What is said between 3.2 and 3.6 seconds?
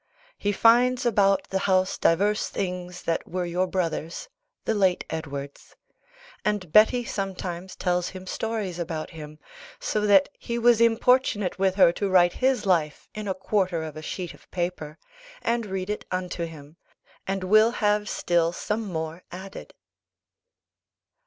were